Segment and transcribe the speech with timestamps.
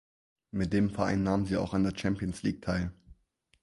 [0.49, 2.91] Mit dem Verein nahm sie auch an der Champions League teil.